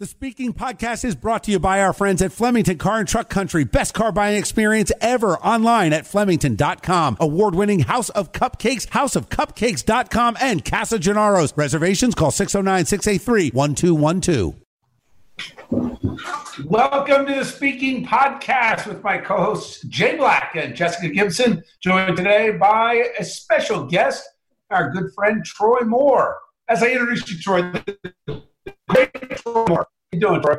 [0.00, 3.28] The Speaking Podcast is brought to you by our friends at Flemington Car and Truck
[3.28, 3.64] Country.
[3.64, 7.18] Best car buying experience ever online at Flemington.com.
[7.20, 11.52] Award winning House of Cupcakes, houseofcupcakes.com, and Casa Gennaro's.
[11.54, 14.54] Reservations call 609 683 1212.
[16.64, 22.16] Welcome to the Speaking Podcast with my co hosts Jay Black and Jessica Gibson, joined
[22.16, 24.26] today by a special guest,
[24.70, 26.38] our good friend Troy Moore.
[26.70, 27.70] As I introduce you, Troy,
[28.88, 29.86] great Troy Moore.
[30.20, 30.56] How you doing, Troy?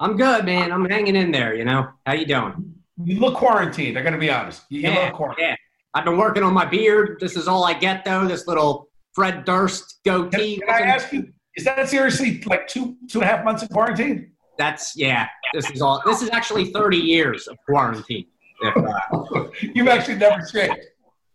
[0.00, 0.72] I'm good, man.
[0.72, 1.54] I'm hanging in there.
[1.54, 2.74] You know, how you doing?
[3.04, 3.96] You look quarantined.
[3.96, 4.62] I got to be honest.
[4.70, 5.48] You, you yeah, look quarantined.
[5.48, 5.56] yeah.
[5.94, 7.18] I've been working on my beard.
[7.20, 8.26] This is all I get, though.
[8.26, 10.58] This little Fred Durst goatee.
[10.58, 11.32] Can, can I ask you?
[11.56, 14.32] Is that seriously like two two and a half months of quarantine?
[14.58, 15.28] That's yeah.
[15.54, 16.02] This is all.
[16.04, 18.26] This is actually 30 years of quarantine.
[18.64, 20.74] Uh, You've actually never shaved.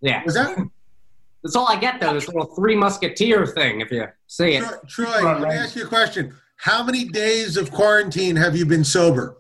[0.02, 0.58] yeah, Was that
[1.42, 2.14] that's all I get, though.
[2.14, 3.82] This little Three Musketeer thing.
[3.82, 5.06] If you see it, Troy?
[5.20, 6.34] Troy let me ask you a question.
[6.58, 9.38] How many days of quarantine have you been sober?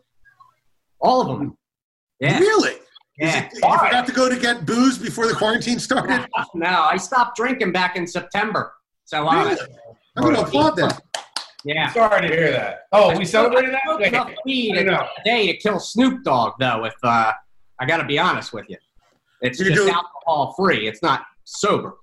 [1.05, 1.57] all of them.
[2.21, 2.39] Yeah.
[2.39, 2.75] Really?
[3.17, 3.49] Yeah.
[3.53, 6.25] You forgot to go to get booze before the quarantine started?
[6.55, 8.71] No, I stopped drinking back in September.
[9.03, 9.61] So uh, Really?
[10.15, 11.01] I'm going to applaud that.
[11.65, 11.91] yeah.
[11.91, 12.83] Sorry to hear that.
[12.93, 13.81] Oh, we celebrated that?
[13.85, 14.93] I smoked enough weed I in know.
[14.93, 16.85] a day to kill Snoop Dogg, though.
[16.85, 17.33] If uh,
[17.79, 18.77] I got to be honest with you,
[19.41, 20.87] it's You're just doing- alcohol free.
[20.87, 21.95] It's not sober.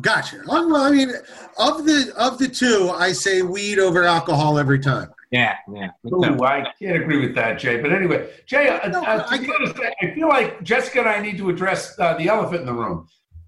[0.00, 0.38] Gotcha.
[0.48, 1.10] Oh, well, I mean,
[1.58, 5.10] of the of the two, I say weed over alcohol every time.
[5.30, 5.90] Yeah, yeah.
[6.12, 6.42] Ooh.
[6.42, 7.80] I can't agree with that, Jay.
[7.80, 11.00] But anyway, Jay, uh, No, uh, I to be get- honest, I feel like Jessica
[11.00, 13.06] and I need to address uh, the elephant in the room.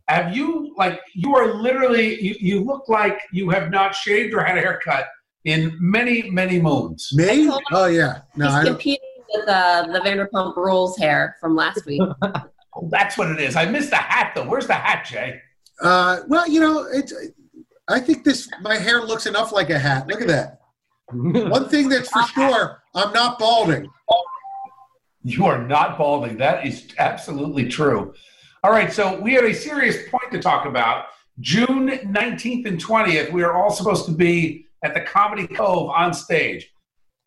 [0.09, 4.43] Have you, like, you are literally, you, you look like you have not shaved or
[4.45, 5.07] had a haircut
[5.45, 7.09] in many, many moons.
[7.15, 7.51] Me?
[7.73, 8.21] Oh yeah.
[8.37, 8.73] No, He's I don't.
[8.75, 12.03] competing with uh, the Vanderpump Rules hair from last week.
[12.23, 12.33] Oh,
[12.91, 13.57] that's what it is.
[13.57, 14.45] I missed the hat, though.
[14.49, 15.41] Where's the hat, Jay?
[15.83, 17.13] Uh, well, you know, it's.
[17.89, 20.07] I think this my hair looks enough like a hat.
[20.07, 20.61] Look at that.
[21.13, 23.91] One thing that's for sure, I'm not balding.
[25.25, 26.37] You are not balding.
[26.39, 28.15] That is absolutely true.
[28.65, 31.07] All right, so we have a serious point to talk about.
[31.41, 36.15] June 19th and 20th, we are all supposed to be at the Comedy Cove on
[36.15, 36.71] stage.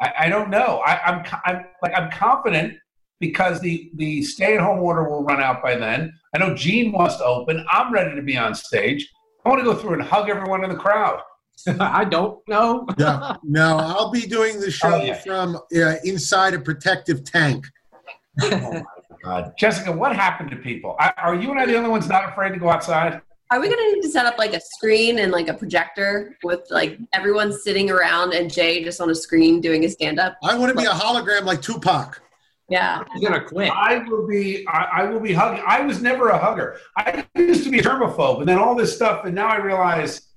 [0.02, 0.82] I, I don't know.
[0.86, 2.78] I, I'm, I'm like I'm confident
[3.20, 6.14] because the the stay at home order will run out by then.
[6.34, 7.66] I know Gene wants to open.
[7.72, 9.10] I'm ready to be on stage.
[9.46, 11.22] I want to go through and hug everyone in the crowd.
[11.80, 12.86] I don't know.
[12.98, 15.14] No, no, I'll be doing the show Oh, yeah.
[15.22, 17.66] from uh, inside a protective tank.
[18.42, 18.84] oh
[19.24, 19.54] God.
[19.58, 20.96] Jessica, what happened to people?
[21.00, 23.22] Are are you and I the only ones not afraid to go outside?
[23.52, 26.62] Are we gonna need to set up like a screen and like a projector with
[26.72, 30.36] like everyone sitting around and Jay just on a screen doing his stand up?
[30.44, 32.22] I want to be a hologram like Tupac.
[32.70, 33.04] Yeah.
[33.14, 33.72] He's gonna quit.
[33.72, 34.68] I will be.
[34.68, 35.64] I, I will be hugging.
[35.68, 36.80] I was never a hugger.
[36.98, 40.30] I used to be a germaphobe, and then all this stuff, and now I realize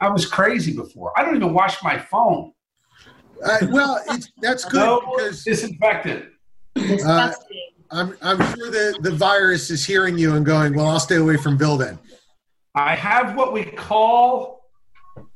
[0.00, 1.12] I was crazy before.
[1.16, 2.52] I don't even wash my phone.
[3.42, 6.26] Uh, well, it's, that's good no because disinfectant.
[7.04, 7.32] uh,
[7.90, 11.36] I'm, I'm sure the, the virus is hearing you and going, well, I'll stay away
[11.36, 11.98] from Bill then.
[12.74, 14.70] I have what we call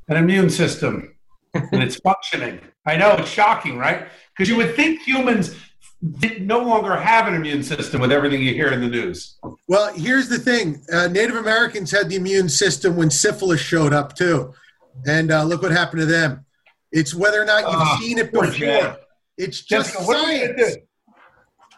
[0.07, 1.15] an immune system,
[1.53, 2.59] and it's functioning.
[2.85, 4.07] I know it's shocking, right?
[4.35, 5.57] Because you would think humans did-
[6.01, 9.37] no longer have an immune system with everything you hear in the news.
[9.67, 14.15] Well, here's the thing uh, Native Americans had the immune system when syphilis showed up,
[14.15, 14.53] too.
[15.07, 16.45] And uh, look what happened to them.
[16.91, 18.47] It's whether or not you've Ah, seen it before.
[18.51, 18.93] Jay.
[19.37, 20.75] It's just Jessica, what are we gonna science.
[20.75, 20.81] do?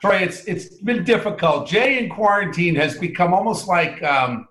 [0.01, 1.67] Troy, it's it's been difficult.
[1.67, 4.47] Jay in quarantine has become almost like um,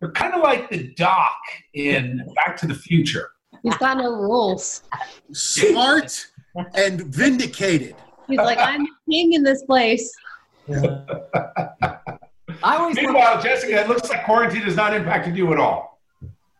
[0.00, 1.34] they're kind of like the doc
[1.72, 3.30] in Back to the Future.
[3.64, 4.82] He's got no rules.
[5.32, 6.26] Smart
[6.74, 7.96] and vindicated.
[8.28, 10.12] He's like, I'm king in this place.
[10.68, 16.00] I always look, Meanwhile, Jessica, it looks like quarantine has not impacted you at all.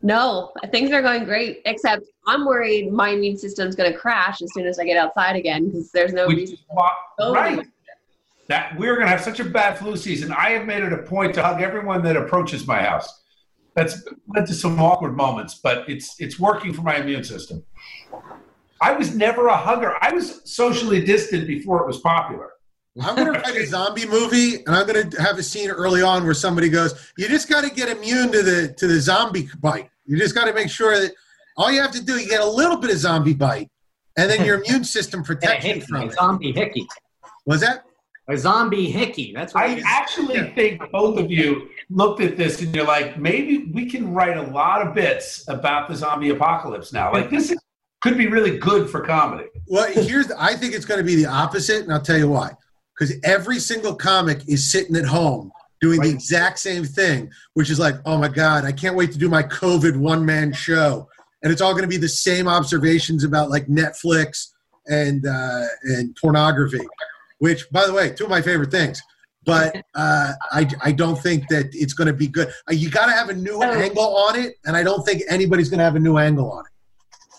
[0.03, 1.63] No, things are going great.
[1.65, 5.69] Except I'm worried my immune system's gonna crash as soon as I get outside again
[5.71, 6.57] because there's no Which reason.
[6.57, 6.93] is why-
[7.33, 7.67] right.
[8.49, 10.31] That we're going to have such a bad flu season.
[10.31, 13.23] I have made it a point to hug everyone that approaches my house.
[13.75, 14.07] That's
[14.37, 17.65] led to some awkward moments, but it's it's working for my immune system.
[18.85, 19.95] I was never a hugger.
[20.01, 22.51] I was socially distant before it was popular.
[23.03, 26.03] I'm going to write a zombie movie, and I'm going to have a scene early
[26.03, 29.49] on where somebody goes, "You just got to get immune to the to the zombie
[29.61, 29.89] bite.
[30.05, 31.13] You just got to make sure that
[31.57, 33.71] all you have to do, you get a little bit of zombie bite,
[34.19, 36.13] and then your immune system protects you from a it.
[36.13, 36.87] zombie hickey.
[37.47, 37.85] Was that?
[38.29, 39.33] A zombie hickey.
[39.37, 40.55] That's what I actually Yeah.
[40.55, 44.43] think both of you looked at this and you're like, maybe we can write a
[44.43, 47.13] lot of bits about the zombie apocalypse now.
[47.13, 47.59] Like this is,
[48.05, 49.47] could be really good for comedy.
[49.67, 52.51] Well, here's I think it's going to be the opposite, and I'll tell you why.
[52.95, 57.79] Because every single comic is sitting at home doing the exact same thing, which is
[57.79, 61.09] like, oh my god, I can't wait to do my COVID one man show,
[61.43, 64.49] and it's all going to be the same observations about like Netflix
[64.87, 66.87] and uh, and pornography,
[67.39, 69.03] which, by the way, two of my favorite things.
[69.47, 72.49] But uh, I I don't think that it's going to be good.
[72.69, 73.73] Uh, you got to have a new Oh.
[73.73, 76.67] angle on it, and I don't think anybody's going to have a new angle on
[76.67, 76.74] it.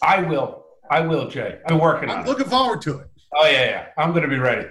[0.05, 0.65] I will.
[0.91, 1.57] I will, Jay.
[1.67, 2.27] I'm working on I'm it.
[2.29, 3.07] looking forward to it.
[3.35, 3.87] Oh yeah, yeah.
[3.97, 4.67] I'm going to be ready.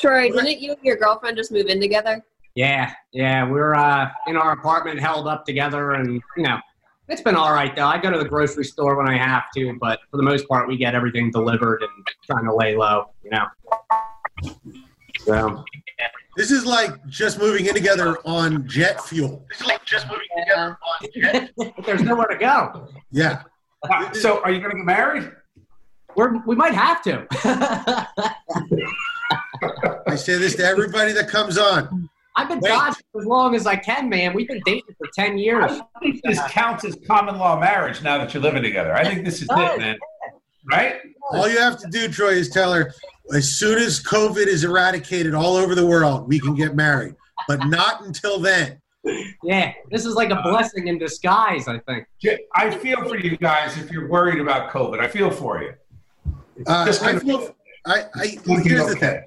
[0.00, 2.22] Troy, didn't you and your girlfriend just move in together?
[2.56, 6.58] Yeah, yeah, we're uh, in our apartment, held up together, and you know,
[7.08, 7.86] it's been all right though.
[7.86, 10.66] I go to the grocery store when I have to, but for the most part,
[10.66, 13.46] we get everything delivered and trying to lay low, you know.
[15.20, 15.64] So
[16.36, 19.46] This is like just moving in together on jet fuel.
[20.36, 20.74] Yeah.
[21.84, 22.88] there's nowhere to go.
[23.10, 23.42] Yeah.
[24.12, 25.30] So, are you going to get married?
[26.16, 27.26] We're we might have to.
[30.06, 32.08] I say this to everybody that comes on.
[32.36, 32.70] I've been Wait.
[32.70, 34.34] dodging as long as I can, man.
[34.34, 35.70] We've been dating for ten years.
[35.70, 38.94] I think this counts as common law marriage now that you're living together.
[38.94, 39.96] I think this is it, man.
[40.70, 40.96] Right?
[41.30, 42.92] All you have to do, Troy, is tell her
[43.34, 47.14] as soon as COVID is eradicated all over the world, we can get married.
[47.48, 48.80] But not until then.
[49.42, 51.68] Yeah, this is like a blessing in disguise.
[51.68, 52.06] I think.
[52.54, 54.98] I feel for you guys if you're worried about COVID.
[55.00, 55.72] I feel for you.
[56.56, 57.54] It's Uh, just I feel
[57.86, 59.22] I, I You'll be here's the thing.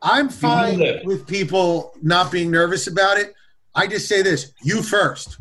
[0.00, 3.34] I'm fine with people not being nervous about it.
[3.74, 5.38] I just say this: you first.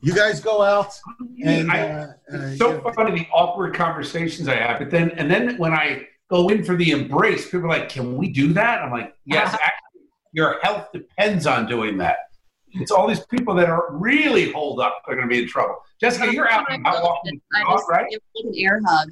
[0.00, 0.98] You guys go out
[1.44, 5.30] and I- uh, uh, It's so funny the awkward conversations I have, but then and
[5.30, 8.82] then when I go in for the embrace, people are like, "Can we do that?"
[8.82, 12.16] I'm like, "Yes, actually, your health depends on doing that."
[12.74, 15.76] It's all these people that are really holed up They're going to be in trouble.
[16.00, 18.10] Jessica, you're out oh and out walking the I dog, just right?
[18.10, 19.08] give an air hug.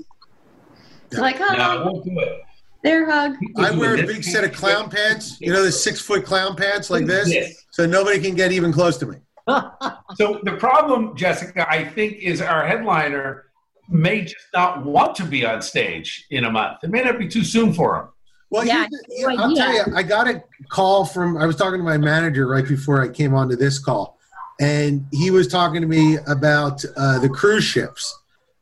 [1.12, 1.20] Yeah.
[1.20, 2.40] Like, No, I oh, won't do it.
[2.84, 3.36] air hug.
[3.58, 5.40] I wear a big set of clown pants.
[5.40, 8.96] You know, the six foot clown pants like this, so nobody can get even close
[8.98, 9.16] to me.
[10.16, 13.46] So the problem, Jessica, I think, is our headliner
[13.88, 16.78] may just not want to be on stage in a month.
[16.82, 18.08] It may not be too soon for him.
[18.50, 21.36] Well, Yeah, here's the- no I'll tell you, I got a call from.
[21.36, 24.18] I was talking to my manager right before I came onto this call,
[24.60, 28.16] and he was talking to me about uh, the cruise ships.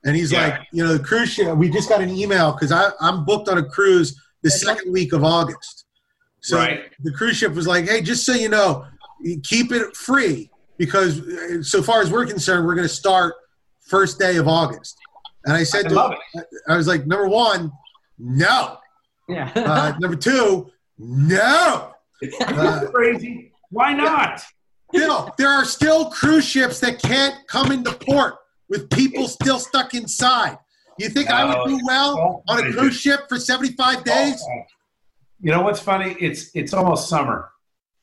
[0.04, 0.42] And he's Yeah.
[0.48, 1.56] like, you know, the cruise ship.
[1.56, 2.70] We just got an email because
[3.00, 5.86] I'm booked on a cruise the second week of August.
[6.40, 6.82] So Right.
[7.02, 8.84] the cruise ship was like, hey, just so you know,
[9.42, 13.34] keep it free because uh, so far as we're concerned, we're going to start
[13.88, 14.96] first day of August.
[15.44, 16.00] And I said, I to
[16.34, 17.72] him, I was like, number one,
[18.18, 18.76] no.
[19.28, 19.52] Yeah.
[19.54, 21.94] Uh, number two, no.
[22.40, 23.52] Uh, Crazy.
[23.70, 24.42] Why not?
[24.92, 28.34] Bill, there are still cruise ships that can't come into port
[28.68, 30.58] with people still stuck inside.
[30.98, 34.42] You think I would do well on a cruise ship for 75 days?
[35.40, 36.16] You know what's funny?
[36.18, 37.50] It's it's almost summer.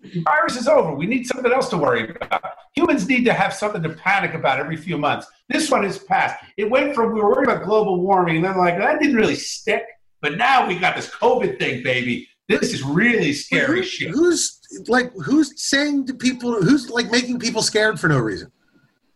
[0.01, 0.93] The virus is over.
[0.93, 2.41] We need something else to worry about.
[2.75, 5.27] Humans need to have something to panic about every few months.
[5.49, 6.41] This one is past.
[6.57, 9.35] It went from we were worried about global warming, and then like that didn't really
[9.35, 9.83] stick.
[10.25, 12.27] But now we got this COVID thing, baby.
[12.49, 14.09] This is really scary Who- shit.
[14.09, 18.51] Who's like who's saying to people who's like making people scared for no reason?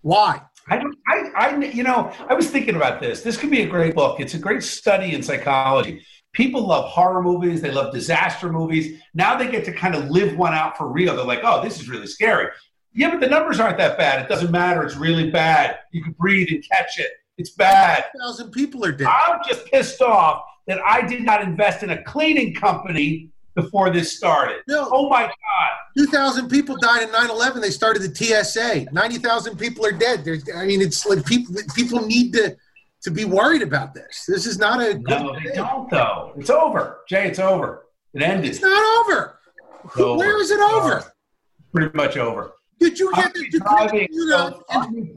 [0.02, 0.40] Why?
[0.68, 0.96] I don't.
[1.08, 1.56] I, I.
[1.56, 3.24] You know, I was thinking about this.
[3.24, 4.20] This could be a great book.
[4.20, 6.06] It's a great study in psychology.
[6.34, 7.60] People love horror movies.
[7.60, 9.02] They love disaster movies.
[9.16, 11.16] Now they get to kind of live one out for real.
[11.16, 12.50] They're like, oh, this is really scary.
[12.94, 14.22] Yeah, but the numbers aren't that bad.
[14.22, 14.84] It doesn't matter.
[14.84, 15.80] It's really bad.
[15.92, 17.10] You can breathe and catch it.
[17.40, 18.06] It's bad.
[18.22, 19.08] thousand people are dead.
[19.08, 24.16] I'm just pissed off that I did not invest in a cleaning company before this
[24.16, 24.62] started.
[24.68, 24.88] No.
[24.92, 25.34] Oh my God.
[25.98, 27.60] 2,000 people died in 9/11.
[27.60, 28.86] They started the TSA.
[28.92, 30.24] 90,000 people are dead.
[30.24, 32.56] There's, I mean, it's like people people need to
[33.02, 34.26] to be worried about this.
[34.28, 35.56] This is not a good No, they thing.
[35.56, 36.34] don't though.
[36.38, 37.00] It's over.
[37.10, 37.88] Jay, it's over.
[38.14, 38.52] It ended.
[38.52, 39.40] It's not over.
[39.98, 40.18] over.
[40.18, 40.96] Where is it over?
[40.98, 41.04] Uh,
[41.74, 42.52] pretty much over.
[42.80, 44.08] Did you get the driving.
[44.12, 44.62] you know,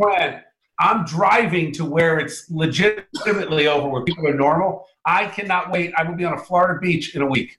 [0.01, 0.43] plan,
[0.81, 4.87] I'm driving to where it's legitimately over, where people are normal.
[5.07, 5.93] I cannot wait.
[5.97, 7.59] I will be on a Florida beach in a week.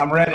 [0.00, 0.32] I'm ready.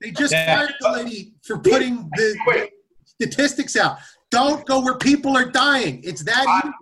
[0.00, 0.56] They just Yeah.
[0.58, 2.70] fired the lady for putting the Wait.
[3.04, 3.98] statistics out.
[4.30, 6.00] Don't go where people are dying.
[6.04, 6.72] It's that I-.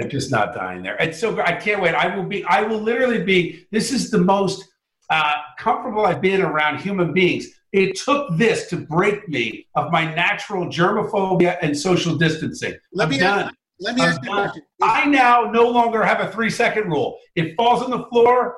[0.00, 0.96] I'm just not dying there.
[1.00, 1.38] It's so.
[1.40, 1.94] I can't wait.
[1.94, 2.44] I will be.
[2.44, 3.66] I will literally be.
[3.70, 4.64] This is the most
[5.10, 7.46] uh, comfortable I've been around human beings.
[7.72, 12.74] It took this to break me of my natural germophobia and social distancing.
[12.92, 13.54] Let I'm me done.
[13.80, 14.62] let me ask you a I'm question.
[14.82, 17.18] I now no longer have a three second rule.
[17.36, 18.56] It falls on the floor,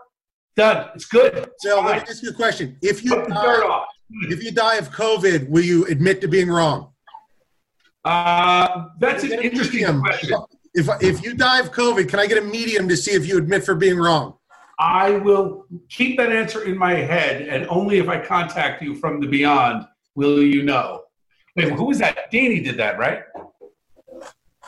[0.57, 0.91] done.
[0.95, 1.35] It's good.
[1.37, 2.77] It's Bill, let me ask you a question.
[2.83, 3.87] If you Put the dirt die, off.
[4.29, 6.93] if you die of COVID, will you admit to being wrong?
[8.05, 10.39] Uh, that's an interesting question.
[10.73, 13.39] If if you die of COVID, can I get a medium to see if you
[13.39, 14.37] admit for being wrong?
[14.81, 19.21] I will keep that answer in my head, and only if I contact you from
[19.21, 21.03] the beyond will you know.
[21.55, 22.17] Wait, who was that?
[22.19, 23.25] Houdini did that, right?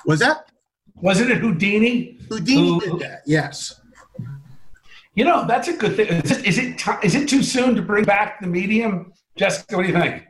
[0.05, 0.51] Was that
[0.97, 2.19] Wasn't it Houdini?
[2.29, 3.23] Houdini Who- did that?
[3.27, 3.81] Yes.
[5.15, 6.09] You know, that's a good thing.
[6.09, 9.13] Is it, is it, ti- is it too soon to bring back the medium?
[9.37, 10.27] Jessica, what do you think?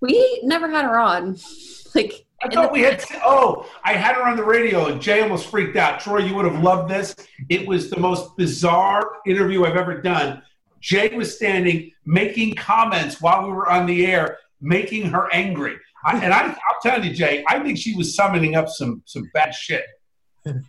[0.00, 1.36] We never had her on.
[1.94, 3.02] Like, I thought we had.
[3.24, 6.00] Oh, I had her on the radio, and Jay almost freaked out.
[6.00, 7.14] Troy, you would have loved this.
[7.48, 10.42] It was the most bizarre interview I've ever done.
[10.80, 15.76] Jay was standing, making comments while we were on the air, making her angry.
[16.04, 19.30] I, and I, I'll tell you, Jay, I think she was summoning up some some
[19.32, 19.84] bad shit.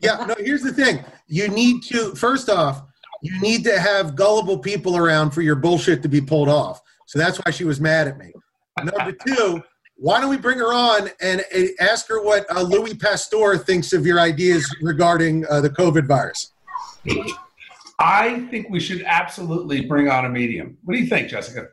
[0.01, 0.25] Yeah.
[0.25, 0.35] No.
[0.39, 1.03] Here's the thing.
[1.27, 2.81] You need to first off,
[3.21, 6.81] you need to have gullible people around for your bullshit to be pulled off.
[7.05, 8.31] So that's why she was mad at me.
[8.83, 9.63] Number two,
[9.97, 11.43] why don't we bring her on and
[11.79, 16.53] ask her what uh, Louis Pasteur thinks of your ideas regarding uh, the COVID virus?
[17.99, 20.77] I think we should absolutely bring on a medium.
[20.83, 21.69] What do you think, Jessica?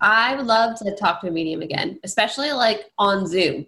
[0.00, 3.66] I would love to talk to a medium again, especially like on Zoom.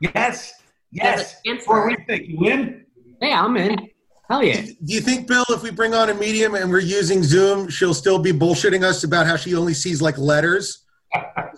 [0.00, 0.54] Yes,
[0.90, 1.36] yes.
[1.44, 1.70] an answer.
[1.70, 2.28] What do you think?
[2.28, 2.84] You win?
[3.22, 3.88] Yeah, I'm in.
[4.28, 4.62] Hell yeah.
[4.62, 7.94] Do you think, Bill, if we bring on a medium and we're using Zoom, she'll
[7.94, 10.83] still be bullshitting us about how she only sees like letters?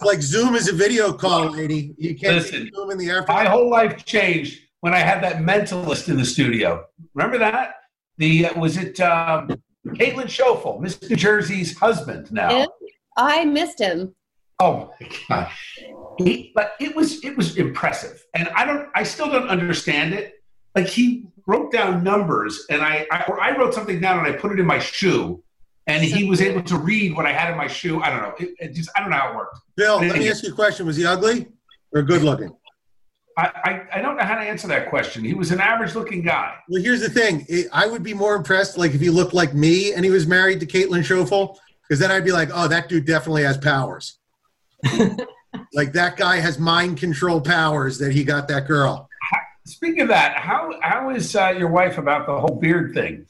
[0.01, 1.95] Like Zoom is a video call, lady.
[1.99, 3.25] You can't Listen, Zoom in the air.
[3.29, 6.85] My whole life changed when I had that mentalist in the studio.
[7.15, 7.75] Remember that?
[8.19, 9.49] The uh, was it um,
[9.87, 12.51] Caitlin Schofel, Miss New Jersey's husband now.
[12.51, 12.67] Yeah.
[13.17, 14.15] I missed him.
[14.59, 15.51] Oh my god!
[16.19, 20.35] He, but it was it was impressive, and I don't I still don't understand it.
[20.75, 24.39] Like he wrote down numbers, and I I, or I wrote something down and I
[24.39, 25.43] put it in my shoe,
[25.87, 28.03] and he was able to read what I had in my shoe.
[28.03, 28.35] I don't know.
[28.39, 29.59] It, it just I don't know how it worked.
[29.77, 30.87] Bill, let me ask you a question.
[30.87, 31.47] Was he ugly
[31.93, 32.55] or good looking?
[33.39, 33.51] I,
[33.93, 35.23] I, I don't know how to answer that question.
[35.23, 36.55] He was an average looking guy.
[36.71, 37.45] Well, here's the thing.
[37.49, 40.27] It- I would be more impressed, like, if he looked like me and he was
[40.27, 44.19] married to Caitlin Schofel, because then I'd be like, oh, that dude definitely has powers.
[45.75, 49.07] like, that guy has mind control powers that he got that girl.
[49.67, 53.27] Speaking of that, how how is uh, your wife about the whole beard thing?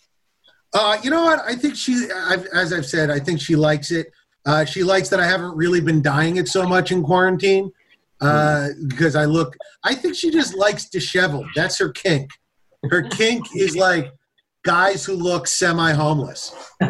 [0.74, 1.40] Uh, you know what?
[1.40, 4.12] I think she, I've, as I've said, I think she likes it.
[4.44, 7.72] Uh, she likes that I haven't really been dyeing it so much in quarantine
[8.20, 9.56] uh, because I look.
[9.84, 11.46] I think she just likes disheveled.
[11.54, 12.30] That's her kink.
[12.90, 14.12] Her kink is like
[14.64, 16.54] guys who look semi-homeless.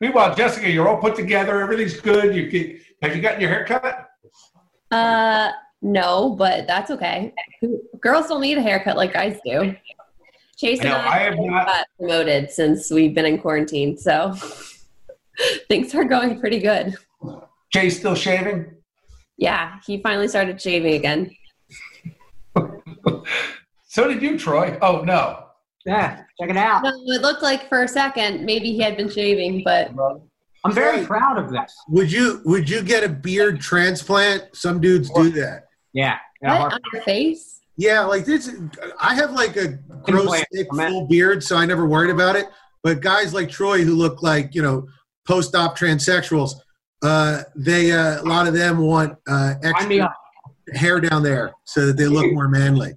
[0.00, 1.60] Meanwhile, Jessica, you're all put together.
[1.60, 2.34] Everything's good.
[2.34, 4.08] You get, have you gotten your hair cut?
[4.90, 5.50] Uh,
[5.82, 7.32] no, but that's okay.
[8.00, 9.76] Girls don't need a haircut like guys do.
[10.60, 14.34] Chase I and I, I have not- got promoted since we've been in quarantine, so
[15.68, 16.94] things are going pretty good.
[17.72, 18.74] Jay's still shaving.
[19.38, 21.30] Yeah, he finally started shaving again.
[23.92, 24.78] So did you, Troy.
[24.82, 25.46] Oh no.
[25.84, 26.84] Yeah, check it out.
[26.84, 29.90] No, it looked like for a second maybe he had been shaving, but
[30.64, 31.74] I'm very proud of this.
[31.88, 34.54] Would you would you get a beard transplant?
[34.54, 35.64] Some dudes do that.
[35.92, 36.18] Yeah.
[36.40, 37.59] yeah what on your face?
[37.80, 38.50] Yeah, like this.
[39.00, 39.68] I have like a
[40.02, 42.44] gross, thick, full beard, so I never worried about it.
[42.82, 44.86] But guys like Troy, who look like you know
[45.26, 46.52] post-op transsexuals,
[47.02, 50.14] uh, they uh, a lot of them want uh, extra
[50.74, 52.92] hair down there so that they look more manly.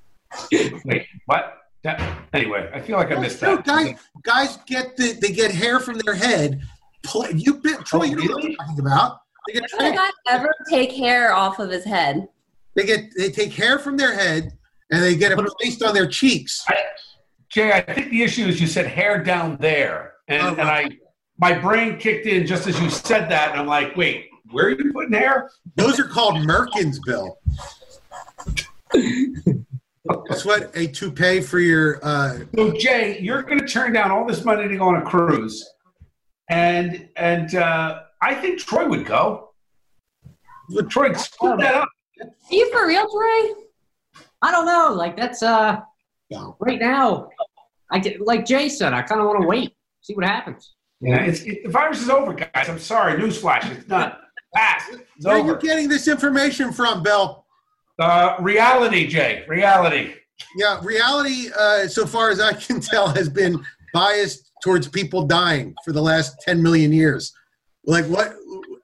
[0.52, 1.58] Wait, what?
[1.82, 2.00] That,
[2.32, 3.64] anyway, I feel like I missed No, that.
[3.64, 6.62] guys, guys get the, they get hair from their head.
[7.02, 9.18] Pl- You been Troy, Oh, you know what I'm talking about.
[9.48, 12.28] They did a guy ever take hair off of his head?
[12.74, 14.52] They get they take hair from their head
[14.90, 16.64] and they get it placed on their cheeks.
[16.68, 16.76] I,
[17.50, 20.88] Jay, I think the issue is you said hair down there, and, Oh, and I
[21.38, 24.70] my brain kicked in just as you said that, and I'm like, wait, where are
[24.70, 25.50] you putting hair?
[25.76, 27.38] Those are called merkins, Bill.
[30.28, 32.00] That's what a toupee for your.
[32.02, 35.02] Uh, So Jay, you're going to turn down all this money to go on a
[35.02, 35.68] cruise,
[36.50, 39.50] and and uh, I think Troy would go.
[40.88, 41.88] Troy, scoop that up.
[42.22, 43.54] Are you for real, Troy?
[44.42, 44.92] I don't know.
[44.94, 45.80] Like that's uh
[46.30, 46.56] No.
[46.60, 47.28] right now.
[47.90, 48.92] I get, like Jay said.
[48.94, 50.74] I kind of want to wait, see what happens.
[51.00, 52.68] Yeah, it's, it, the virus is over, guys.
[52.68, 53.20] I'm sorry.
[53.20, 54.12] Newsflash, it's done.
[54.54, 54.84] Pass.
[54.90, 55.56] It's where are you over.
[55.56, 57.44] getting this information from, Bill?
[57.98, 59.44] Uh, reality, Jay.
[59.48, 60.14] Reality.
[60.56, 63.62] Yeah, reality, uh, so far as I can tell, has been
[63.92, 67.32] biased towards people dying for the last 10 million years.
[67.84, 68.34] Like, what?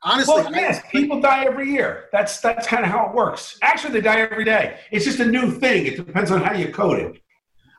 [0.02, 2.06] Honestly, Well, yes, people die every year.
[2.12, 3.58] That's that's kind of how it works.
[3.62, 4.78] Actually, they die every day.
[4.90, 5.86] It's just a new thing.
[5.86, 7.22] It depends on how you code it.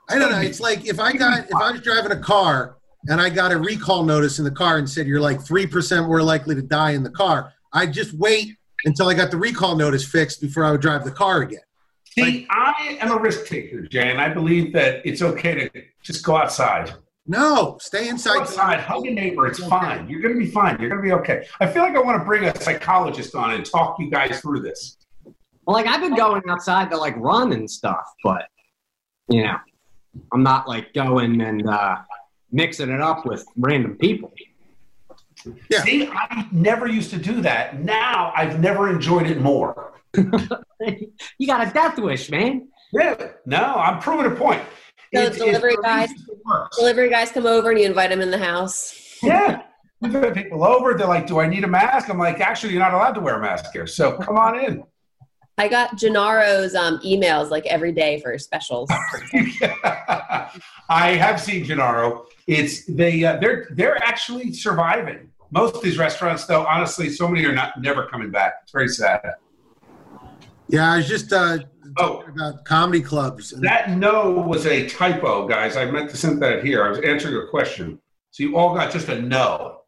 [0.09, 0.41] I, I don't know.
[0.41, 3.57] It's like if I got if I was driving a car and I got a
[3.57, 6.91] recall notice in the car and said you're like three percent more likely to die
[6.91, 10.71] in the car, I'd just wait until I got the recall notice fixed before I
[10.71, 11.59] would drive the car again.
[12.15, 16.25] See, I am a risk taker, Jay, and I believe that it's okay to just
[16.25, 16.93] go outside.
[17.29, 18.39] No, stay Go inside.
[18.39, 19.45] outside, hug a neighbor.
[19.45, 20.09] It's fine.
[20.09, 20.77] You're going to be fine.
[20.79, 21.45] You're going to be okay.
[21.59, 24.61] I feel like I want to bring a psychologist on and talk you guys through
[24.61, 24.97] this.
[25.23, 28.47] Well, like I've been going outside to like run and stuff, but
[29.27, 29.57] you know,
[30.33, 31.97] I'm not like going and uh,
[32.51, 34.33] mixing it up with random people.
[35.69, 35.83] Yeah.
[35.83, 37.79] See, I never used to do that.
[37.79, 39.93] Now I've never enjoyed it more.
[40.17, 42.69] you got a death wish, man.
[42.91, 43.33] Yeah.
[43.45, 44.63] No, I'm proving a point.
[45.13, 46.13] So It's- delivery it's- guys-
[46.77, 49.17] Delivery guys come over and you invite them in the house.
[49.23, 49.61] Yeah.
[50.01, 50.93] We've had people over.
[50.93, 53.35] They're like, "Do I need a mask?" I'm like, "Actually, you're not allowed to wear
[53.35, 53.85] a mask here.
[53.85, 54.83] So come on in."
[55.57, 58.89] I got Gennaro's um, emails like every day for specials.
[60.89, 62.25] I have seen Gennaro.
[62.47, 65.29] It's they uh, they're they're actually surviving.
[65.51, 68.53] Most of these restaurants, though, honestly, so many are not never coming back.
[68.63, 69.33] It's very sad.
[70.69, 71.57] Yeah, I was just uh,
[71.97, 72.17] Oh.
[72.21, 73.51] talking about comedy clubs.
[73.61, 75.75] That no was a typo, guys.
[75.77, 76.83] I meant to send that here.
[76.85, 77.99] I was answering a question,
[78.31, 79.81] so you all got just a no.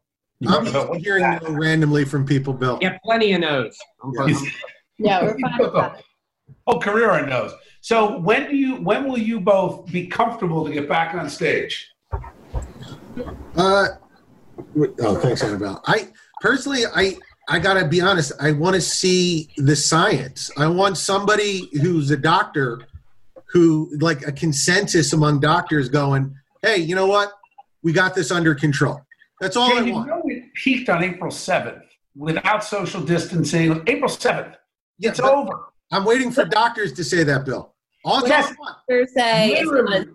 [0.46, 1.42] I'm But used to what's hearing that?
[1.42, 2.78] no randomly from people, Bill.
[2.82, 3.78] Yeah, plenty of no's.
[4.02, 4.34] I'm Yeah.
[4.38, 4.46] from-
[4.98, 6.02] Yeah, we're fine with that.
[6.66, 7.52] Oh, Carrera knows.
[7.80, 8.76] So when do you?
[8.76, 11.88] When will you both be comfortable to get back on stage?
[13.56, 13.88] Uh,
[15.00, 15.82] oh, thanks, Annabelle.
[15.86, 16.08] I
[16.40, 17.16] personally, I
[17.52, 18.32] I gotta be honest.
[18.40, 20.50] I want to see the science.
[20.56, 22.80] I want somebody who's a doctor,
[23.52, 27.30] who like a consensus among doctors, going, "Hey, you know what?
[27.82, 29.02] We got this under control."
[29.38, 30.08] That's all Jay, I you want.
[30.08, 31.82] know it peaked on April seventh
[32.16, 33.82] without social distancing.
[33.86, 34.56] April seventh.
[34.98, 35.66] Yeah, It's over.
[35.90, 37.74] I'm waiting for doctors to say that, Bill.
[38.02, 38.46] All Yes.
[38.46, 38.76] I want.
[38.88, 40.06] Doctors say Literally.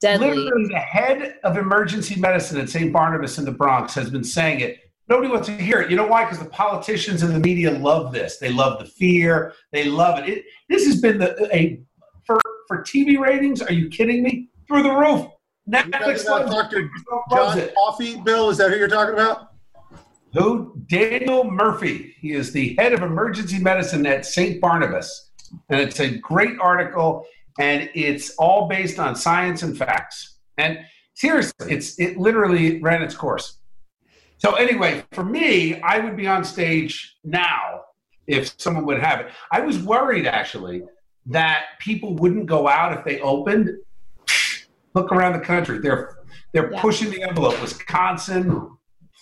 [0.00, 2.92] Literally, the head of emergency medicine at St.
[2.92, 4.78] Barnabas in the Bronx has been saying it.
[5.08, 5.90] Nobody wants to hear it.
[5.90, 6.24] You know why?
[6.24, 8.38] Because the politicians and the media love this.
[8.38, 9.52] They love the fear.
[9.70, 10.28] They love it.
[10.28, 11.80] it this has been the a
[12.24, 13.60] for for TV ratings.
[13.60, 14.48] Are you kidding me?
[14.66, 15.26] Through the roof.
[15.68, 16.90] Netflix loves, Dr.
[17.30, 17.74] John it.
[17.74, 18.50] Coffee, Bill?
[18.50, 19.52] Is that who you're talking about?
[20.34, 20.74] Who?
[20.88, 22.14] Daniel Murphy.
[22.20, 24.60] He is the head of emergency medicine at St.
[24.60, 25.30] Barnabas.
[25.68, 27.24] And it's a great article,
[27.58, 30.38] and it's all based on science and facts.
[30.58, 30.80] And
[31.14, 33.58] seriously, it's it literally ran its course.
[34.44, 37.80] So anyway, for me, I would be on stage now
[38.26, 39.28] if someone would have it.
[39.50, 40.82] I was worried actually
[41.26, 43.70] that people wouldn't go out if they opened.
[44.92, 45.78] Look around the country.
[45.78, 46.18] They're
[46.52, 46.78] they're Yeah.
[46.78, 47.58] pushing the envelope.
[47.62, 48.68] Wisconsin,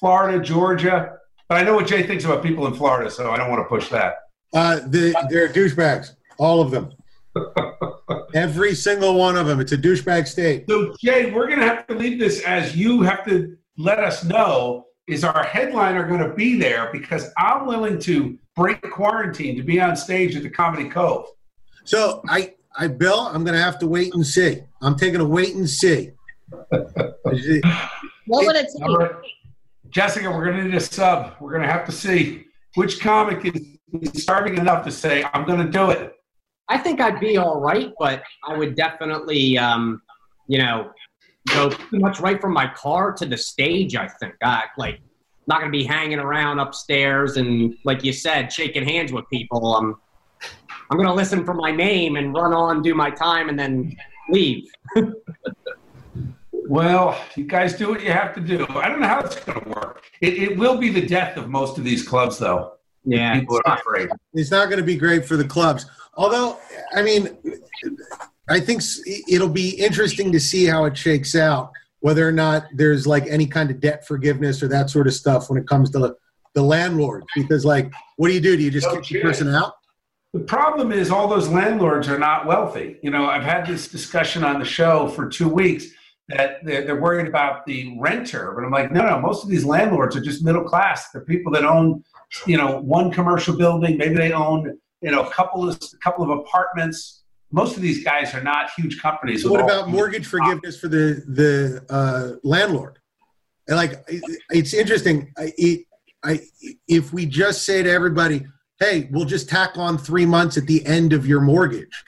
[0.01, 1.13] Florida, Georgia.
[1.49, 3.69] But I know what Jay thinks about people in Florida, so I don't want to
[3.69, 4.17] push that.
[4.53, 6.93] Uh, the, they're douchebags, all of them.
[8.35, 9.61] Every single one of them.
[9.61, 10.65] It's a douchebag state.
[10.69, 14.25] So Jay, we're going to have to leave this as you have to let us
[14.25, 19.63] know is our headliner going to be there because I'm willing to break quarantine to
[19.63, 21.27] be on stage at the Comedy Cove.
[21.85, 24.63] So I, I, Bill, I'm going to have to wait and see.
[24.81, 26.13] I'm taking a wait and see.
[26.71, 28.83] What would it take?
[28.83, 29.11] All right.
[29.91, 31.35] Jessica, we're going to need a sub.
[31.41, 35.59] We're going to have to see which comic is starving enough to say, I'm going
[35.65, 36.15] to do it.
[36.69, 40.01] I think I'd be all right, but I would definitely, um,
[40.47, 40.91] you know,
[41.55, 43.97] go pretty much right from my car to the stage.
[43.97, 45.01] I think, I, like,
[45.47, 49.75] not gonna be hanging around upstairs and, like you said, shaking hands with people.
[49.77, 49.97] I'm,
[50.91, 53.97] I'm gonna listen for my name and run on, do my time, and then
[54.31, 54.65] leave.
[56.73, 58.67] Well, you guys do what you have to do.
[58.71, 60.05] I don't know how it's going to work.
[60.21, 62.75] It, it will be the death of most of these clubs, though.
[63.05, 64.09] Yeah, People are afraid.
[64.33, 65.87] It's not going to be great for the clubs.
[66.15, 66.59] Although,
[66.95, 67.37] I mean,
[68.49, 68.83] I think
[69.29, 73.47] it'll be interesting to see how it shakes out, whether or not there's like any
[73.47, 76.17] kind of debt forgiveness or that sort of stuff when it comes to the,
[76.55, 77.25] the landlord.
[77.37, 78.57] Because, like, what do you do?
[78.57, 79.75] Do you just No kick the oh, person out?
[80.33, 82.97] The problem is all those landlords are not wealthy.
[83.03, 85.87] You know, I've had this discussion on the show for two weeks
[86.29, 89.21] that they're, they're worried about the renter, but I'm like, no, no.
[89.21, 91.11] Most of these landlords are just middle class.
[91.11, 92.03] They're people that own,
[92.47, 93.99] you know, one commercial building.
[93.99, 97.22] Maybe they own, you know, a couple of a couple of apartments.
[97.53, 99.47] Most of these guys are not huge companies.
[99.47, 102.99] What about mortgage forgiveness for the the uh, landlord?
[103.69, 104.03] And like,
[104.51, 105.33] it's interesting.
[105.39, 105.87] I, it,
[106.25, 106.41] I,
[106.89, 108.47] if we just say to everybody,
[108.81, 112.03] "Hey, we'll just tack on three months at the end of your mortgage,"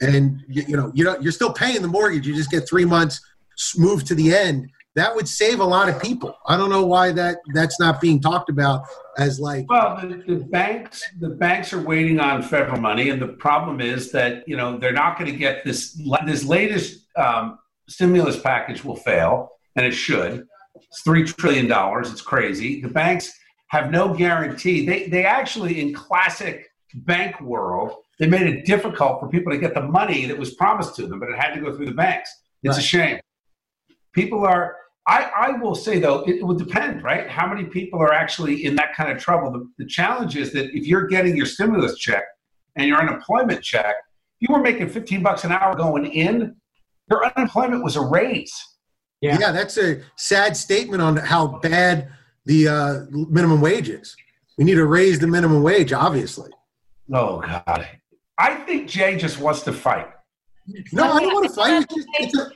[0.00, 2.26] and you, you know, you know, you're still paying the mortgage.
[2.26, 3.20] You just get three months
[3.76, 4.70] moved to the end.
[4.98, 6.36] That would save a lot of people.
[6.46, 8.84] I don't know why that that's not being talked about
[9.16, 13.28] as like Well, the, the banks the banks are waiting on federal money, and the
[13.28, 16.00] problem is that you know they're not going to get this.
[16.26, 17.58] This latest um,
[17.88, 20.46] stimulus package will fail, and it should.
[20.76, 22.10] It's three trillion dollars.
[22.10, 22.80] It's crazy.
[22.80, 23.32] The banks
[23.68, 24.86] have no guarantee.
[24.86, 29.74] They they actually in classic bank world they made it difficult for people to get
[29.74, 32.30] the money that was promised to them, but it had to go through the banks.
[32.62, 33.20] It's a shame.
[34.12, 34.76] People are.
[35.08, 37.28] I, I will say though, it would depend, right?
[37.28, 39.50] How many people are actually in that kind of trouble?
[39.50, 42.24] The, the challenge is that if you're getting your stimulus check
[42.76, 43.96] and your unemployment check,
[44.40, 46.54] you were making 15 bucks an hour going in,
[47.10, 48.52] your unemployment was a raise.
[49.22, 49.38] Yeah.
[49.40, 49.50] yeah.
[49.50, 52.10] that's a sad statement on how bad
[52.44, 54.14] the uh, minimum wage is.
[54.58, 56.50] We need to raise the minimum wage, obviously.
[57.12, 57.88] Oh God.
[58.38, 60.08] I think Jay just wants to fight.
[60.92, 61.82] No, I don't want to fight.
[61.82, 62.50] It's just, it's a,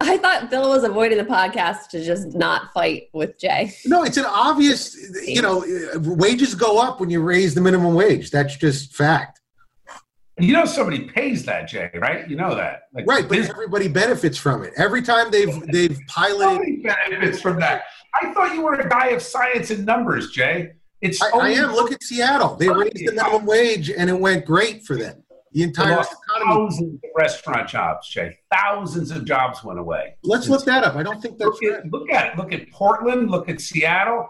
[0.00, 3.72] I thought Bill was avoiding the podcast to just not fight with Jay.
[3.84, 4.96] no, it's an obvious.
[5.26, 8.30] You know, uh, wages go up when you raise the minimum wage.
[8.30, 9.40] That's just fact.
[10.38, 12.28] You know somebody pays that, Jay, right?
[12.30, 12.82] You know that.
[12.94, 14.72] Like Right, but everybody benefits from it.
[14.76, 17.82] Every time they've they've piloted, nobody benefits from that.
[18.22, 20.74] I thought you were a guy of science and numbers, Jay.
[21.00, 21.72] It's I, I am.
[21.72, 22.54] Look at Seattle.
[22.54, 25.24] They raised the minimum wage, and it went great for them.
[25.52, 26.52] The entire lost economy.
[26.68, 28.38] thousands of restaurant jobs, Jay.
[28.54, 30.16] Thousands of jobs went away.
[30.22, 30.96] Let's look that up.
[30.96, 31.72] I don't think that's Look right.
[31.84, 32.36] at, look at it.
[32.38, 33.30] Look at Portland.
[33.30, 34.28] Look at Seattle.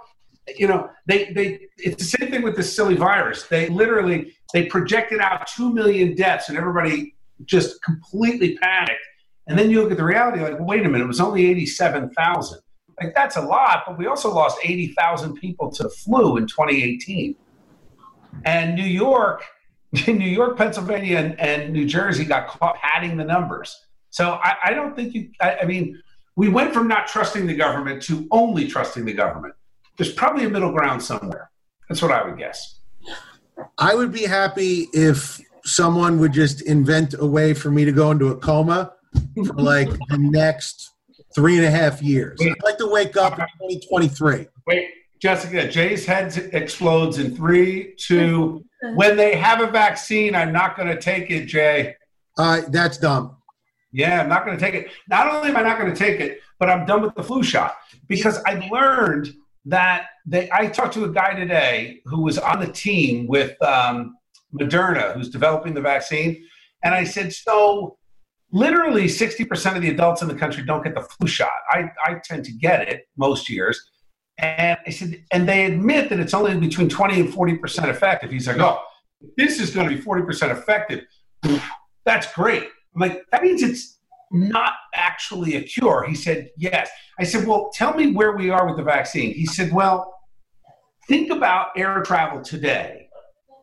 [0.57, 1.61] You know, they they.
[1.77, 3.45] It's the same thing with this silly virus.
[3.45, 9.01] They literally they projected out two million deaths, and everybody just completely panicked.
[9.47, 12.11] And then you look at the reality, like, wait a minute, it was only eighty-seven
[12.11, 12.61] thousand.
[13.01, 16.47] Like that's a lot, but we also lost eighty thousand people to the flu in
[16.47, 17.35] 2018.
[18.45, 19.43] And New York,
[20.07, 23.87] New York, Pennsylvania, and, and New Jersey got caught padding the numbers.
[24.11, 25.31] So I, I don't think you.
[25.41, 26.01] I, I mean,
[26.37, 29.55] we went from not trusting the government to only trusting the government.
[29.97, 31.51] There's probably a middle ground somewhere.
[31.89, 32.81] That's what I would guess.
[33.79, 38.11] I would be happy if someone would just invent a way for me to go
[38.11, 38.93] into a coma
[39.47, 40.93] for like the next
[41.35, 42.41] three and a half years.
[42.41, 44.47] I'd like to wake up in 2023.
[44.67, 44.89] Wait,
[45.21, 48.65] Jessica, Jay's head explodes in three, two.
[48.95, 51.97] When they have a vaccine, I'm not going to take it, Jay.
[52.37, 53.37] Uh, that's dumb.
[53.93, 54.91] Yeah, I'm not going to take it.
[55.09, 57.43] Not only am I not going to take it, but I'm done with the flu
[57.43, 60.49] shot because I've learned that they.
[60.53, 64.17] I talked to a guy today who was on the team with um,
[64.55, 66.45] Moderna, who's developing the vaccine,
[66.85, 67.99] and I said, so
[68.53, 71.51] literally 60% of the adults in the country don't get the flu shot.
[71.71, 73.91] I, I tend to get it most years.
[74.39, 78.31] And I said, and they admit that it's only between 20 and 40% effective.
[78.31, 78.81] He's like, oh,
[79.37, 81.05] this is going to be 40% effective.
[82.05, 82.63] That's great.
[82.95, 83.99] I'm like, that means it's
[84.31, 86.05] not actually a cure.
[86.09, 86.89] He said, yes.
[87.19, 89.35] I said, well, tell me where we are with the vaccine.
[89.35, 90.15] He said, well,
[91.09, 93.09] think about air travel today,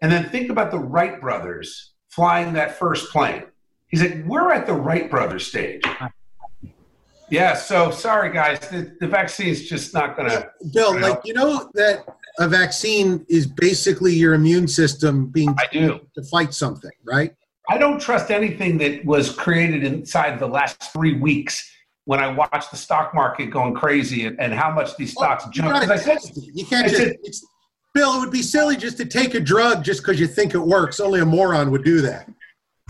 [0.01, 3.43] and then think about the Wright brothers flying that first plane.
[3.87, 5.83] He's like, we're at the Wright brothers stage.
[7.29, 8.59] Yeah, so sorry, guys.
[8.59, 10.49] The, the is just not going to.
[10.73, 12.05] Bill, like you know that
[12.39, 16.01] a vaccine is basically your immune system being I do.
[16.15, 17.33] to fight something, right?
[17.69, 21.71] I don't trust anything that was created inside the last three weeks
[22.05, 25.45] when I watched the stock market going crazy and, and how much these oh, stocks
[25.45, 25.89] You jumped.
[25.89, 26.19] I said.
[26.35, 27.01] You can't I just.
[27.01, 27.45] said- It's,
[27.95, 30.59] Bill, it would be silly just to take a drug just because you think it
[30.59, 30.99] works.
[30.99, 32.29] Only a moron would do that.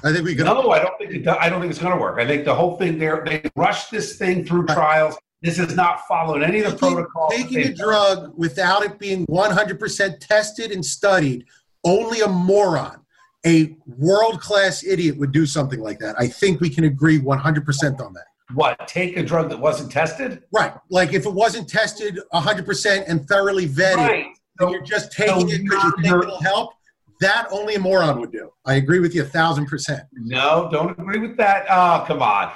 [0.03, 0.45] I think we could.
[0.45, 1.27] no, I don't think it.
[1.27, 2.19] I don't think it's going to work.
[2.19, 5.17] I think the whole thing there, they rushed this thing through trials.
[5.41, 7.33] This is not followed any of the Taking- protocols.
[7.33, 11.45] Taking a drug without it being 100% tested and studied,
[11.83, 13.01] only a moron,
[13.45, 16.15] a world class idiot would do something like that.
[16.19, 18.25] I think we can agree 100% on that.
[18.53, 18.87] What?
[18.87, 20.43] Take a drug that wasn't tested?
[20.51, 20.73] Right.
[20.89, 24.25] Like if it wasn't tested 100% and thoroughly vetted, Right.
[24.59, 26.73] and you're just taking so it because you think it'll help,
[27.21, 28.51] that only a moron would do.
[28.65, 30.03] I agree with you a thousand percent.
[30.13, 31.65] No, don't agree with that.
[31.69, 32.51] Oh, come on.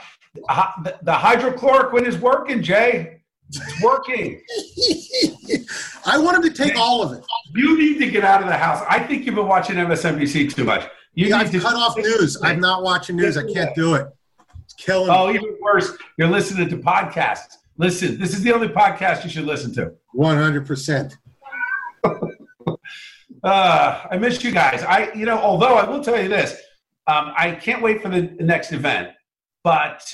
[0.84, 3.22] The, the hydrochloroquine is working, Jay.
[3.50, 4.41] It's working.
[6.06, 7.26] I want him to take all of it.
[7.56, 8.86] You need to get out of the house.
[8.89, 10.88] I think you've been watching MSNBC too much.
[11.15, 12.38] You Yeah, need I've to cut off news.
[12.43, 13.38] I'm not watching news.
[13.38, 14.08] I can't do it.
[14.63, 15.39] It's killing oh, me.
[15.39, 17.58] Oh, even worse, you're listening to podcasts.
[17.78, 19.93] Listen, this is the only podcast you should listen to.
[20.15, 21.15] 100%.
[23.43, 24.84] Uh, I miss you guys.
[24.84, 26.52] I, you know, although I will tell you this,
[27.08, 29.10] um, I can't wait for the next event.
[29.63, 30.13] But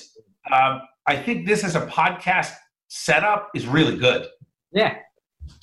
[0.51, 2.53] um, I think this as a podcast
[2.87, 4.27] setup is really good.
[4.71, 4.97] Yeah.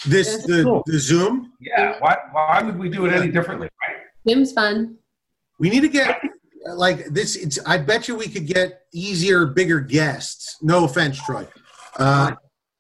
[0.06, 0.82] This, That's the, cool.
[0.86, 1.96] the Zoom, Yeah.
[1.98, 2.16] Why?
[2.32, 3.68] Why would we do it any differently?
[3.86, 3.96] Right?
[4.26, 4.96] Jim's fun.
[5.58, 6.20] we need to get
[6.74, 7.36] like this.
[7.36, 10.58] It's, I bet you we could get easier, bigger guests.
[10.62, 11.46] No offense, Troy.
[11.96, 12.32] Uh,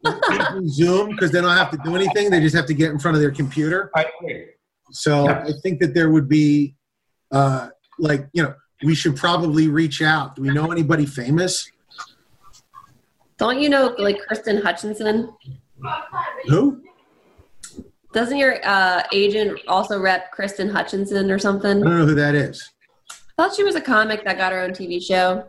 [0.66, 2.30] Zoom because they don't have to do anything.
[2.30, 3.90] They just have to get in front of their computer.
[3.96, 4.46] I agree.
[4.92, 5.44] So Yeah.
[5.46, 6.76] I think that there would be,
[7.30, 10.36] uh, like, you know, we should probably reach out.
[10.36, 11.70] Do we know anybody famous?
[13.38, 15.32] Don't you know like Kristen Hutchinson?
[16.46, 16.82] Who?
[18.12, 21.82] Doesn't your uh, agent also rep Kristen Hutchinson or something?
[21.82, 22.70] I don't know who that is.
[23.10, 25.46] I thought she was a comic that got her own TV show.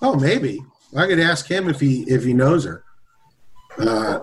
[0.00, 0.60] Oh, maybe.
[0.96, 2.84] I could ask him if he if he knows her.
[3.76, 4.20] Uh,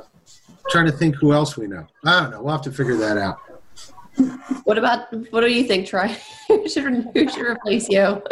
[0.69, 1.86] trying to think who else we know.
[2.04, 2.41] I don't know.
[2.41, 3.38] We'll have to figure that out.
[4.63, 6.15] What about what do you think, Troy?
[6.47, 8.21] who should who should replace you?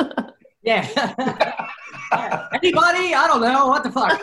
[0.66, 0.88] Yeah.
[0.96, 1.68] Yeah.
[2.54, 3.14] Anybody?
[3.14, 3.68] I don't know.
[3.68, 4.18] What the fuck?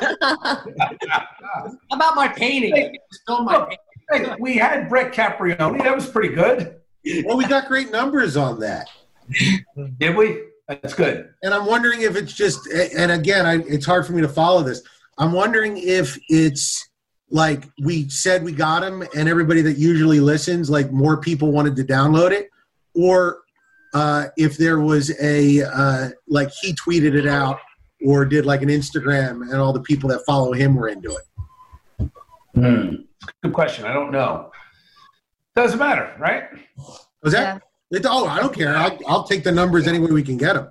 [1.11, 2.96] How about my painting?
[3.11, 3.77] Still my
[4.11, 4.31] painting.
[4.31, 5.83] Hey, we had Brett Caprioni.
[5.83, 6.81] That was pretty good.
[7.27, 8.88] Well, we got great numbers on that.
[9.99, 10.44] Did we?
[10.66, 11.29] That's good.
[11.42, 14.62] And I'm wondering if it's just, and again, I, it's hard for me to follow
[14.62, 14.83] this.
[15.18, 16.88] I'm wondering if it's
[17.30, 21.76] like we said we got him, and everybody that usually listens, like more people wanted
[21.76, 22.50] to download it,
[22.94, 23.42] or
[23.94, 27.58] uh, if there was a uh, like he tweeted it out
[28.04, 32.10] or did like an Instagram, and all the people that follow him were into it.
[32.54, 32.94] Hmm.
[33.42, 33.84] Good question.
[33.84, 34.50] I don't know.
[35.54, 36.44] Doesn't matter, right?
[37.22, 37.62] Was that?
[37.90, 38.76] It, oh, I don't care.
[38.76, 40.70] I'll, I'll take the numbers any way we can get them.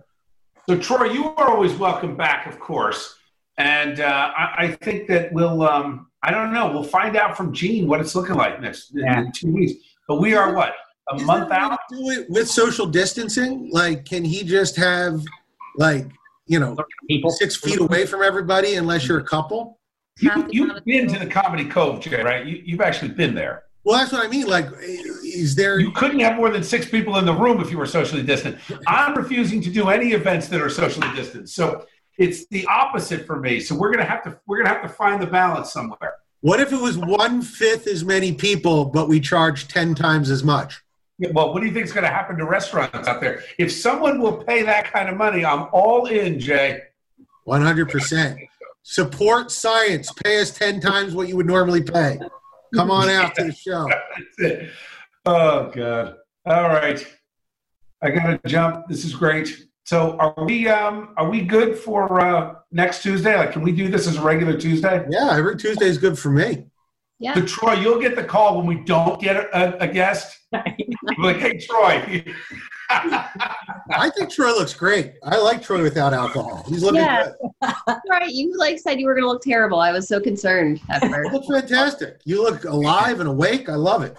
[0.67, 3.15] So, Troy, you are always welcome back, of course.
[3.57, 7.53] And uh, I, I think that we'll, um, I don't know, we'll find out from
[7.53, 9.21] Gene what it's looking like next in- Yeah.
[9.21, 9.73] in two weeks.
[10.07, 10.73] But we are what?
[11.11, 11.79] A Is month there a way out?
[11.89, 13.69] Do it with social distancing.
[13.71, 15.21] Like, can he just have
[15.77, 16.07] like
[16.47, 16.75] you know
[17.07, 17.29] People.
[17.31, 19.79] six feet away from everybody unless you're a couple?
[20.19, 22.45] You, Half the you've been to the Comedy Cove, Jay, right?
[22.45, 23.63] You, you've actually been there.
[23.85, 24.47] Well, that's what I mean.
[24.47, 25.79] Like, is there?
[25.79, 28.57] You couldn't have more than six people in the room if you were socially distant.
[28.87, 31.49] I'm refusing to do any events that are socially distant.
[31.49, 31.85] So
[32.19, 33.59] it's the opposite for me.
[33.59, 36.15] So we're gonna have to we're gonna have to find the balance somewhere.
[36.41, 40.43] What if it was one fifth as many people, but we charge ten times as
[40.43, 40.81] much?
[41.17, 43.43] Yeah, Well, what do you think is going to happen to restaurants out there?
[43.57, 46.79] If someone will pay that kind of money, I'm all in, Jay.
[47.43, 48.39] One hundred percent.
[48.83, 50.13] Support science.
[50.23, 52.19] Pay us ten times what you would normally pay.
[52.75, 53.87] Come on out to the show.
[53.89, 54.69] That's it.
[55.25, 56.15] Oh God.
[56.45, 57.05] All right.
[58.01, 58.87] I gotta jump.
[58.87, 59.65] This is great.
[59.89, 63.35] So are we um are we good for uh next Tuesday?
[63.35, 65.03] Like can we do this as a regular Tuesday?
[65.09, 66.67] Yeah, every Tuesday is good for me.
[67.17, 67.33] Yeah.
[67.33, 70.37] So Troy, you'll get the call when we don't get a, a, a guest.
[71.17, 72.23] Like, hey Troy.
[72.91, 75.13] I think Troy looks great.
[75.23, 76.63] I like Troy without alcohol.
[76.67, 77.29] He's looking Yeah.
[77.63, 77.73] good.
[78.09, 78.29] Right.
[78.29, 79.79] You like said you were gonna look terrible.
[79.79, 81.33] I was so concerned at first.
[81.33, 82.21] look fantastic.
[82.25, 83.69] You look alive and awake.
[83.69, 84.15] I love it.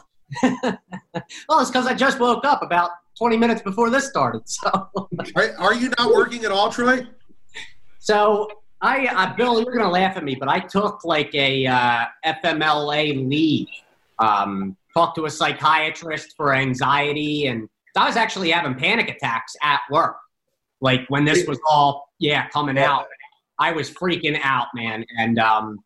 [1.49, 4.41] Well, it's because I just woke up about 20 minutes before this started.
[4.49, 4.71] So,
[5.37, 7.07] Are, are you not working at all, Troy?
[7.99, 8.49] so
[8.81, 13.29] I, uh, Bill, you're gonna laugh at me, but I took like a uh, FMLA
[13.29, 13.69] leave.
[14.19, 19.81] Um, talked to a psychiatrist for anxiety, and I was actually having panic attacks at
[19.91, 20.17] work.
[20.81, 23.07] Like when this was all, yeah, coming out,
[23.59, 25.05] I was freaking out, man.
[25.19, 25.79] And um,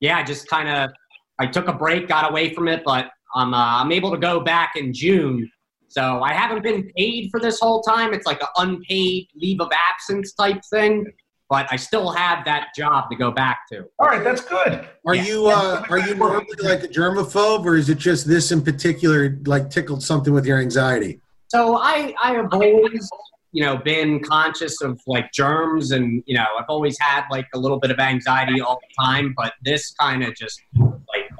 [0.00, 0.90] yeah, I just kind of,
[1.38, 4.40] I took a break, got away from it, but I'm, uh, I'm able to go
[4.40, 5.50] back in June.
[5.88, 8.12] So I haven't been paid for this whole time.
[8.12, 11.06] It's like an unpaid leave of absence type thing,
[11.48, 13.84] but I still have that job to go back to.
[13.98, 14.86] All right, that's good.
[15.06, 15.24] Are Yeah.
[15.24, 19.38] you uh, are you normally like a germaphobe, or is it just this in particular
[19.46, 21.20] like tickled something with your anxiety?
[21.48, 23.08] So I, I have always,
[23.52, 27.58] you know, been conscious of like germs and, you know, I've always had like a
[27.58, 31.30] little bit of anxiety all the time, but this kind of just like,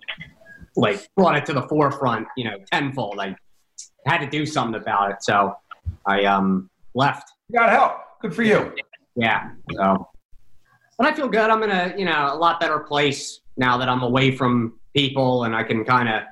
[0.77, 3.21] like brought it to the forefront, you know, tenfold.
[3.21, 3.37] I
[4.09, 5.23] had to do something about it.
[5.23, 5.57] So
[6.07, 7.31] I, um, left.
[7.49, 7.93] You got help.
[8.23, 8.73] Good for you.
[9.15, 9.51] Yeah.
[9.77, 10.09] So,
[10.99, 11.51] but I feel good.
[11.51, 15.45] I'm in a, you know, a lot better place now that I'm away from people
[15.45, 16.23] and I can kind of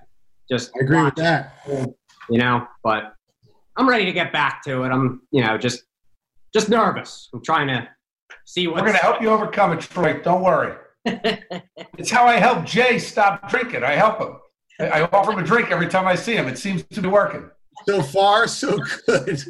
[0.51, 1.55] just I agree with that.
[2.31, 3.15] you know but
[3.77, 5.85] i'm ready to get back to it i'm you know just
[6.53, 7.89] just nervous i'm trying to
[8.45, 10.21] see We're what's going to help you overcome it, Troy.
[10.23, 10.75] Don't worry.
[11.99, 13.83] It's how I help Jay stop drinking.
[13.83, 14.37] I help him.
[14.81, 16.47] I I offer him a drink every time I see him.
[16.47, 17.51] It seems to be working.
[17.85, 19.43] So far, so good.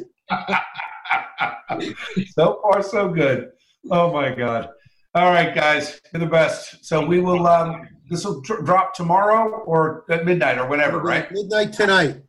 [2.35, 3.51] so far, so good.
[3.89, 4.69] Oh my God!
[5.15, 6.85] All right, guys, you're the best.
[6.85, 7.47] So we will.
[7.47, 11.31] Um, this will dr- drop tomorrow or at midnight or whenever, right?
[11.31, 12.21] Midnight tonight.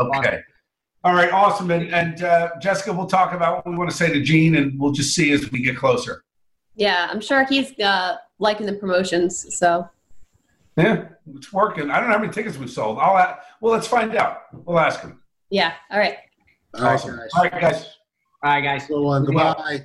[0.00, 0.40] Okay.
[1.04, 1.70] All right, awesome.
[1.70, 4.78] And, and uh, Jessica, we'll talk about what we want to say to Gene, and
[4.78, 6.22] we'll just see as we get closer.
[6.76, 9.54] Yeah, I'm sure he's uh, liking the promotions.
[9.56, 9.88] So
[10.76, 11.90] Yeah, it's working.
[11.90, 12.98] I don't know how many tickets we've sold.
[12.98, 13.16] I'll.
[13.16, 14.42] a- Well, let's find out.
[14.52, 15.21] We'll ask him.
[15.52, 15.74] Yeah.
[15.90, 16.16] All right.
[16.74, 17.16] All right, Awesome.
[17.16, 17.30] guys.
[17.36, 17.96] All right, guys.
[18.42, 19.24] all right guys Go on.
[19.24, 19.84] Goodbye.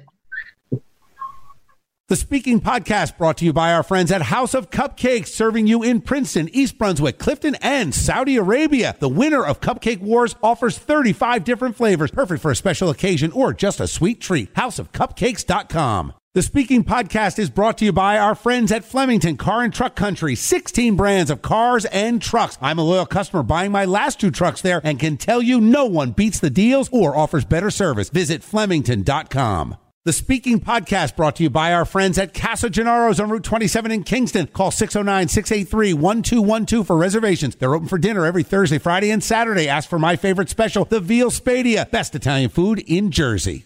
[2.10, 5.84] The Speaking Podcast brought to you by our friends at House of Cupcakes, serving you
[5.84, 8.96] in Princeton, East Brunswick, Clifton, and Saudi Arabia.
[8.98, 13.52] The winner of Cupcake Wars offers 35 different flavors, perfect for a special occasion or
[13.54, 14.54] just a sweet treat.
[14.54, 16.14] HouseofCupcakes.com.
[16.38, 19.96] The Speaking Podcast is brought to you by our friends at Flemington Car and Truck
[19.96, 22.60] Country, 16 brands of cars and trucks.
[22.62, 25.86] I'm a loyal customer buying my last two trucks there and can tell you no
[25.86, 28.10] one beats the deals or offers better service.
[28.10, 29.78] Visit Flemington.com.
[30.06, 33.90] The Speaking Podcast brought to you by our friends at Casa Gennaro's on Route 27
[33.90, 34.46] in Kingston.
[34.46, 37.56] Call 609-683-1212 for reservations.
[37.56, 39.68] They're open for dinner every Thursday, Friday, and Saturday.
[39.68, 43.66] Ask for my favorite special, the Veal Spadia, best Italian food in Jersey.